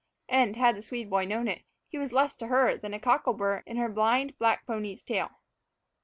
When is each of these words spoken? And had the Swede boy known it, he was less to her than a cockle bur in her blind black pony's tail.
And 0.29 0.55
had 0.55 0.75
the 0.75 0.81
Swede 0.81 1.11
boy 1.11 1.25
known 1.25 1.47
it, 1.47 1.61
he 1.87 1.99
was 1.99 2.11
less 2.11 2.33
to 2.37 2.47
her 2.47 2.75
than 2.75 2.91
a 2.91 2.99
cockle 2.99 3.33
bur 3.33 3.61
in 3.67 3.77
her 3.77 3.87
blind 3.87 4.35
black 4.39 4.65
pony's 4.65 5.03
tail. 5.03 5.29